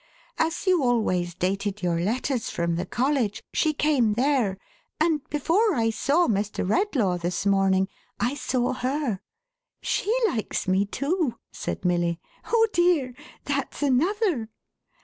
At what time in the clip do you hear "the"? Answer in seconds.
2.75-2.87